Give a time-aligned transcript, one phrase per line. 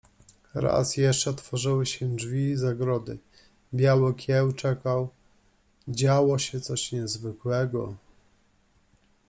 [0.55, 3.17] Raz jeszcze otworzyły się drzwi zagrody.
[3.73, 5.09] Biały Kieł czekał.
[5.87, 7.95] Działo się coś niezwykłego.